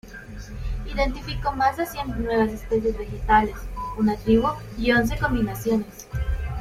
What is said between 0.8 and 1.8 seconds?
Identificó más